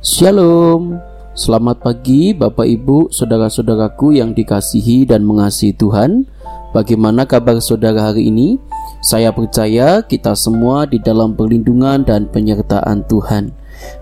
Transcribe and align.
Shalom, 0.00 0.96
selamat 1.36 1.84
pagi 1.84 2.32
Bapak 2.32 2.64
Ibu, 2.64 3.12
saudara-saudaraku 3.12 4.16
yang 4.16 4.32
dikasihi 4.32 5.04
dan 5.04 5.20
mengasihi 5.28 5.76
Tuhan. 5.76 6.24
Bagaimana 6.72 7.28
kabar 7.28 7.60
saudara 7.60 8.08
hari 8.08 8.32
ini? 8.32 8.56
Saya 9.04 9.28
percaya 9.28 10.00
kita 10.00 10.32
semua 10.32 10.88
di 10.88 11.04
dalam 11.04 11.36
perlindungan 11.36 12.00
dan 12.00 12.32
penyertaan 12.32 13.04
Tuhan. 13.12 13.52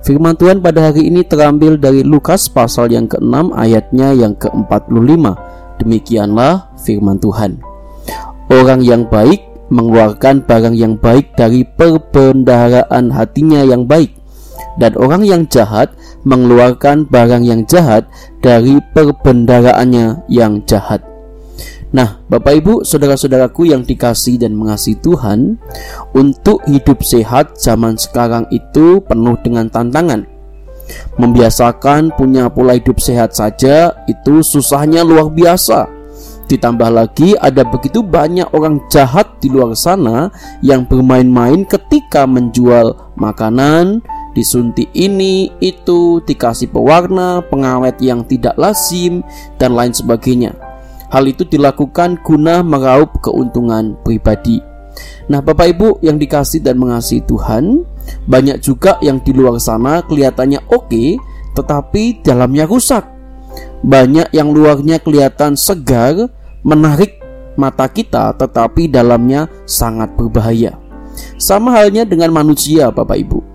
Firman 0.07 0.39
Tuhan 0.39 0.63
pada 0.63 0.87
hari 0.87 1.11
ini 1.11 1.27
terambil 1.27 1.75
dari 1.75 2.07
Lukas 2.07 2.47
pasal 2.47 2.95
yang 2.95 3.11
ke-6 3.11 3.51
ayatnya 3.59 4.15
yang 4.15 4.39
ke-45. 4.39 5.35
Demikianlah 5.83 6.79
firman 6.79 7.19
Tuhan. 7.19 7.59
Orang 8.47 8.87
yang 8.87 9.03
baik 9.03 9.43
mengeluarkan 9.75 10.47
barang 10.47 10.79
yang 10.79 10.95
baik 10.95 11.35
dari 11.35 11.67
perbendaharaan 11.67 13.11
hatinya 13.11 13.67
yang 13.67 13.83
baik 13.83 14.18
dan 14.77 14.95
orang 14.99 15.23
yang 15.25 15.43
jahat 15.51 15.93
mengeluarkan 16.23 17.07
barang 17.09 17.45
yang 17.47 17.63
jahat 17.67 18.07
dari 18.43 18.79
perbendaraannya 18.95 20.27
yang 20.31 20.63
jahat. 20.67 21.03
Nah, 21.89 22.21
Bapak 22.29 22.61
Ibu, 22.61 22.75
saudara-saudaraku 22.85 23.73
yang 23.73 23.81
dikasih 23.81 24.37
dan 24.37 24.53
mengasihi 24.53 25.01
Tuhan, 25.01 25.57
untuk 26.13 26.61
hidup 26.69 27.01
sehat 27.01 27.57
zaman 27.57 27.97
sekarang 27.97 28.45
itu 28.53 29.01
penuh 29.01 29.41
dengan 29.41 29.73
tantangan. 29.73 30.29
Membiasakan 31.17 32.13
punya 32.13 32.53
pola 32.53 32.77
hidup 32.77 33.01
sehat 33.01 33.33
saja 33.33 33.93
itu 34.05 34.45
susahnya 34.45 35.01
luar 35.01 35.33
biasa. 35.33 35.89
Ditambah 36.49 36.89
lagi 36.89 37.37
ada 37.37 37.61
begitu 37.61 38.01
banyak 38.01 38.49
orang 38.57 38.81
jahat 38.89 39.37
di 39.41 39.53
luar 39.53 39.77
sana 39.77 40.33
yang 40.65 40.89
bermain-main 40.89 41.69
ketika 41.69 42.25
menjual 42.25 42.97
makanan, 43.21 44.01
disuntik 44.39 44.87
ini, 44.95 45.51
itu, 45.59 46.23
dikasih 46.23 46.71
pewarna, 46.71 47.43
pengawet 47.43 47.99
yang 47.99 48.23
tidak 48.23 48.55
lazim, 48.55 49.27
dan 49.59 49.75
lain 49.75 49.91
sebagainya. 49.91 50.55
Hal 51.11 51.27
itu 51.27 51.43
dilakukan 51.43 52.23
guna 52.23 52.63
meraup 52.63 53.19
keuntungan 53.19 53.99
pribadi. 54.07 54.63
Nah, 55.27 55.43
Bapak 55.43 55.75
Ibu 55.75 55.89
yang 56.07 56.23
dikasih 56.23 56.63
dan 56.63 56.79
mengasihi 56.79 57.27
Tuhan, 57.27 57.83
banyak 58.31 58.63
juga 58.63 58.95
yang 59.03 59.19
di 59.19 59.35
luar 59.35 59.59
sana 59.59 60.07
kelihatannya 60.07 60.71
oke, 60.71 61.19
tetapi 61.59 62.23
dalamnya 62.23 62.71
rusak. 62.71 63.03
Banyak 63.83 64.31
yang 64.31 64.55
luarnya 64.55 65.03
kelihatan 65.03 65.59
segar, 65.59 66.31
menarik 66.63 67.19
mata 67.59 67.91
kita, 67.91 68.39
tetapi 68.39 68.87
dalamnya 68.87 69.51
sangat 69.67 70.15
berbahaya. 70.15 70.79
Sama 71.35 71.75
halnya 71.75 72.07
dengan 72.07 72.31
manusia, 72.31 72.95
Bapak 72.95 73.19
Ibu. 73.19 73.48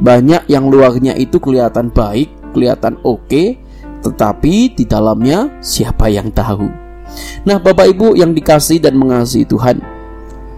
Banyak 0.00 0.48
yang 0.48 0.72
luarnya 0.72 1.12
itu 1.12 1.36
kelihatan 1.36 1.92
baik, 1.92 2.32
kelihatan 2.56 2.96
oke, 3.04 3.60
tetapi 4.00 4.72
di 4.72 4.84
dalamnya 4.88 5.60
siapa 5.60 6.08
yang 6.08 6.32
tahu? 6.32 6.66
Nah, 7.44 7.60
Bapak 7.60 7.90
Ibu 7.92 8.16
yang 8.16 8.32
dikasih 8.32 8.80
dan 8.80 8.96
mengasihi 8.96 9.44
Tuhan, 9.44 9.84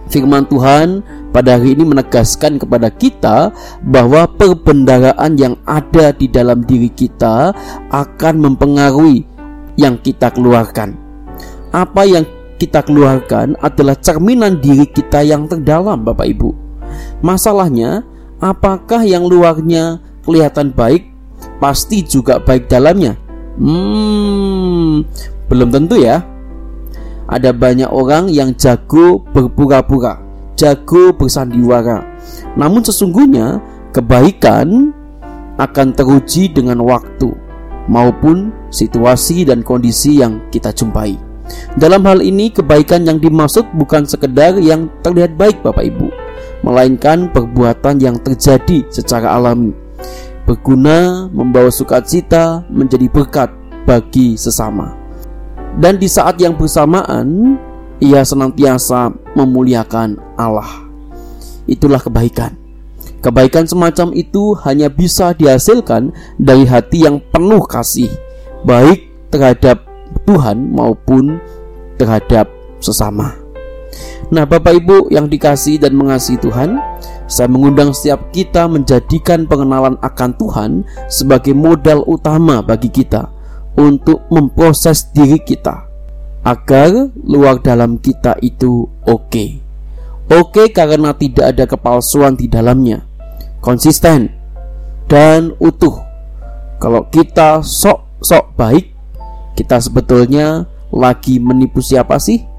firman 0.07 0.47
Tuhan 0.47 1.03
pada 1.33 1.57
hari 1.57 1.75
ini 1.75 1.83
menegaskan 1.83 2.61
kepada 2.61 2.87
kita 2.93 3.51
bahwa 3.83 4.29
perbendaraan 4.29 5.33
yang 5.35 5.57
ada 5.65 6.13
di 6.13 6.29
dalam 6.29 6.61
diri 6.63 6.93
kita 6.93 7.51
akan 7.89 8.35
mempengaruhi 8.37 9.25
yang 9.75 9.97
kita 9.99 10.29
keluarkan. 10.31 10.95
Apa 11.73 12.05
yang 12.05 12.23
kita 12.61 12.85
keluarkan 12.85 13.57
adalah 13.59 13.97
cerminan 13.97 14.61
diri 14.61 14.85
kita 14.85 15.25
yang 15.25 15.49
terdalam, 15.49 16.05
Bapak 16.05 16.29
Ibu. 16.29 16.53
Masalahnya, 17.25 18.05
apakah 18.43 19.07
yang 19.07 19.23
luarnya 19.23 20.03
kelihatan 20.27 20.75
baik 20.75 21.07
pasti 21.63 22.03
juga 22.03 22.43
baik 22.43 22.67
dalamnya? 22.67 23.15
Hmm, 23.55 25.07
belum 25.47 25.71
tentu 25.71 25.95
ya. 25.95 26.19
Ada 27.23 27.55
banyak 27.55 27.87
orang 27.87 28.27
yang 28.27 28.51
jago 28.59 29.23
berpura-pura, 29.31 30.19
jago 30.59 31.15
bersandiwara. 31.15 32.03
Namun 32.59 32.83
sesungguhnya 32.83 33.63
kebaikan 33.95 34.91
akan 35.55 35.87
teruji 35.95 36.51
dengan 36.51 36.83
waktu 36.83 37.31
maupun 37.87 38.51
situasi 38.67 39.47
dan 39.47 39.63
kondisi 39.63 40.19
yang 40.19 40.43
kita 40.51 40.75
jumpai. 40.75 41.15
Dalam 41.79 42.03
hal 42.03 42.19
ini 42.19 42.51
kebaikan 42.51 43.07
yang 43.07 43.19
dimaksud 43.23 43.71
bukan 43.75 44.03
sekedar 44.03 44.59
yang 44.59 44.87
terlihat 45.03 45.35
baik 45.35 45.59
Bapak 45.59 45.83
Ibu 45.83 46.07
melainkan 46.63 47.29
perbuatan 47.29 47.99
yang 47.99 48.17
terjadi 48.23 48.87
secara 48.87 49.35
alami, 49.35 49.75
berguna 50.47 51.27
membawa 51.29 51.69
sukacita 51.69 52.63
menjadi 52.71 53.11
berkat 53.11 53.51
bagi 53.83 54.39
sesama. 54.39 54.95
Dan 55.77 55.99
di 55.99 56.07
saat 56.07 56.39
yang 56.39 56.55
bersamaan, 56.55 57.59
ia 57.99 58.23
senantiasa 58.23 59.11
memuliakan 59.35 60.17
Allah. 60.39 60.87
Itulah 61.67 61.99
kebaikan. 61.99 62.55
Kebaikan 63.23 63.63
semacam 63.63 64.11
itu 64.11 64.51
hanya 64.67 64.91
bisa 64.91 65.31
dihasilkan 65.31 66.11
dari 66.35 66.67
hati 66.67 67.07
yang 67.07 67.23
penuh 67.31 67.63
kasih, 67.63 68.11
baik 68.67 69.07
terhadap 69.31 69.87
Tuhan 70.27 70.75
maupun 70.75 71.39
terhadap 71.95 72.51
sesama. 72.83 73.42
Nah, 74.33 74.47
Bapak 74.49 74.73
Ibu 74.79 75.13
yang 75.13 75.29
dikasih 75.29 75.77
dan 75.77 75.93
mengasihi 75.93 76.41
Tuhan, 76.41 76.79
saya 77.29 77.47
mengundang 77.49 77.95
setiap 77.95 78.29
kita 78.35 78.67
menjadikan 78.67 79.47
pengenalan 79.47 79.97
akan 80.01 80.31
Tuhan 80.37 80.71
sebagai 81.07 81.55
modal 81.55 82.03
utama 82.05 82.61
bagi 82.61 82.91
kita 82.91 83.29
untuk 83.79 84.25
memproses 84.29 85.09
diri 85.09 85.41
kita 85.41 85.89
agar 86.43 87.09
luar 87.23 87.63
dalam 87.63 87.97
kita 87.97 88.37
itu 88.43 88.85
oke. 89.07 89.45
Oke 90.31 90.71
karena 90.71 91.15
tidak 91.15 91.55
ada 91.55 91.65
kepalsuan 91.67 92.35
di 92.35 92.47
dalamnya. 92.47 93.03
Konsisten 93.63 94.31
dan 95.07 95.55
utuh. 95.59 95.99
Kalau 96.79 97.07
kita 97.07 97.63
sok-sok 97.63 98.59
baik, 98.59 98.91
kita 99.55 99.79
sebetulnya 99.79 100.67
lagi 100.91 101.39
menipu 101.39 101.79
siapa 101.79 102.19
sih? 102.19 102.52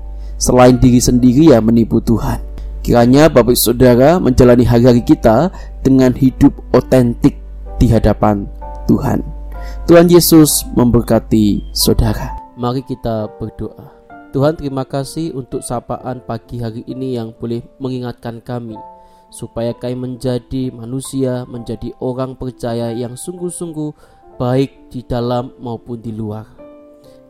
Selain 0.45 0.77
diri 0.77 1.01
sendiri 1.01 1.57
ya 1.57 1.65
menipu 1.65 2.05
Tuhan. 2.05 2.37
Kiranya 2.85 3.33
Bapak 3.33 3.57
Saudara 3.57 4.21
menjalani 4.21 4.69
hari-hari 4.69 5.01
kita 5.01 5.49
dengan 5.81 6.13
hidup 6.13 6.53
otentik 6.77 7.41
di 7.81 7.89
hadapan 7.89 8.45
Tuhan. 8.85 9.25
Tuhan 9.89 10.13
Yesus 10.13 10.69
memberkati 10.77 11.73
saudara. 11.73 12.37
Mari 12.61 12.85
kita 12.85 13.33
berdoa. 13.41 13.89
Tuhan 14.37 14.61
terima 14.61 14.85
kasih 14.85 15.33
untuk 15.33 15.65
sapaan 15.65 16.21
pagi 16.21 16.61
hari 16.61 16.85
ini 16.85 17.17
yang 17.17 17.33
boleh 17.33 17.65
mengingatkan 17.81 18.45
kami 18.45 18.77
supaya 19.33 19.73
kami 19.73 19.97
menjadi 19.97 20.69
manusia, 20.71 21.49
menjadi 21.49 21.97
orang 22.05 22.37
percaya 22.37 22.93
yang 22.93 23.17
sungguh-sungguh 23.17 23.97
baik 24.37 24.93
di 24.93 25.01
dalam 25.07 25.57
maupun 25.57 26.05
di 26.05 26.13
luar. 26.13 26.64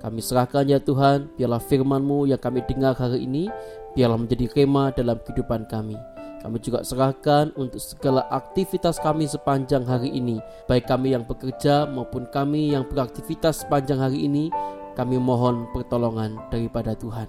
Kami 0.05 0.21
serahkan 0.21 0.69
ya 0.69 0.77
Tuhan, 0.77 1.33
biarlah 1.33 1.65
firman-Mu 1.65 2.29
yang 2.29 2.37
kami 2.37 2.61
dengar 2.69 2.93
hari 2.93 3.25
ini, 3.25 3.49
biarlah 3.97 4.21
menjadi 4.21 4.53
kema 4.53 4.93
dalam 4.93 5.17
kehidupan 5.25 5.65
kami. 5.65 5.97
Kami 6.45 6.61
juga 6.61 6.85
serahkan 6.85 7.57
untuk 7.57 7.81
segala 7.81 8.29
aktivitas 8.29 9.01
kami 9.01 9.25
sepanjang 9.25 9.81
hari 9.89 10.13
ini, 10.13 10.45
baik 10.69 10.85
kami 10.85 11.17
yang 11.17 11.25
bekerja 11.25 11.89
maupun 11.89 12.29
kami 12.29 12.77
yang 12.77 12.85
beraktivitas 12.85 13.65
sepanjang 13.65 13.97
hari 13.97 14.29
ini, 14.29 14.53
kami 14.93 15.17
mohon 15.17 15.65
pertolongan 15.73 16.37
daripada 16.53 16.93
Tuhan. 16.93 17.25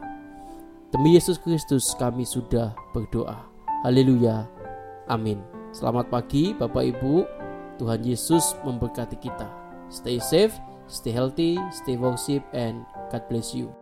Demi 0.92 1.16
Yesus 1.16 1.40
Kristus 1.40 1.96
kami 1.96 2.28
sudah 2.28 2.76
berdoa. 2.92 3.40
Haleluya. 3.88 4.52
Amin. 5.08 5.40
Selamat 5.72 6.12
pagi 6.12 6.52
Bapak 6.52 6.84
Ibu. 6.84 7.24
Tuhan 7.80 8.04
Yesus 8.04 8.52
memberkati 8.68 9.16
kita. 9.16 9.48
Stay 9.88 10.20
safe 10.20 10.75
Stay 10.88 11.12
healthy, 11.12 11.58
stay 11.72 11.98
worship, 11.98 12.44
and 12.54 12.86
God 13.12 13.28
bless 13.30 13.54
you. 13.54 13.74